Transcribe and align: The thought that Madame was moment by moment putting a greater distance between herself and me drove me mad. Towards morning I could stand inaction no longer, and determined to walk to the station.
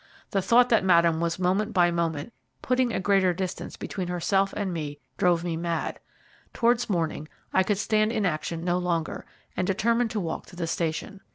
The 0.31 0.41
thought 0.41 0.69
that 0.69 0.83
Madame 0.83 1.19
was 1.19 1.37
moment 1.37 1.73
by 1.75 1.91
moment 1.91 2.33
putting 2.63 2.91
a 2.91 2.99
greater 2.99 3.35
distance 3.35 3.77
between 3.77 4.07
herself 4.07 4.51
and 4.57 4.73
me 4.73 4.97
drove 5.17 5.43
me 5.43 5.55
mad. 5.55 5.99
Towards 6.53 6.89
morning 6.89 7.27
I 7.53 7.61
could 7.61 7.77
stand 7.77 8.11
inaction 8.11 8.63
no 8.65 8.79
longer, 8.79 9.27
and 9.55 9.67
determined 9.67 10.09
to 10.09 10.19
walk 10.19 10.47
to 10.47 10.55
the 10.55 10.65
station. 10.65 11.21